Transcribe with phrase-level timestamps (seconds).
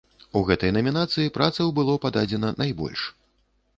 [0.39, 3.01] У гэтай намінацыі працаў было пададзена найбольш.